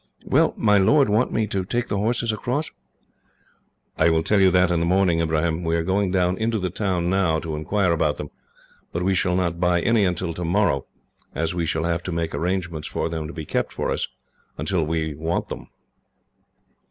Will 0.25 0.55
my 0.57 0.79
lord 0.79 1.09
want 1.09 1.31
me 1.31 1.45
to 1.45 1.63
take 1.63 1.87
the 1.87 1.97
horses 1.99 2.31
across?" 2.31 2.71
"I 3.99 4.09
will 4.09 4.23
tell 4.23 4.39
you 4.41 4.49
that 4.49 4.71
in 4.71 4.79
the 4.79 4.85
morning, 4.87 5.19
Ibrahim. 5.19 5.63
We 5.63 5.75
are 5.75 5.83
going 5.83 6.09
down 6.09 6.39
into 6.39 6.57
the 6.57 6.71
town, 6.71 7.07
now, 7.07 7.37
to 7.37 7.55
inquire 7.55 7.91
about 7.91 8.17
them, 8.17 8.31
but 8.91 9.03
we 9.03 9.13
shall 9.13 9.35
not 9.35 9.59
buy 9.59 9.79
any 9.79 10.03
until 10.05 10.33
tomorrow, 10.33 10.87
as 11.35 11.53
we 11.53 11.67
shall 11.67 11.83
have 11.83 12.01
to 12.01 12.11
make 12.11 12.33
arrangements 12.33 12.87
for 12.87 13.09
them 13.09 13.27
to 13.27 13.33
be 13.33 13.45
kept 13.45 13.71
for 13.71 13.91
us, 13.91 14.07
until 14.57 14.83
we 14.87 15.13
want 15.13 15.49
them." 15.49 15.67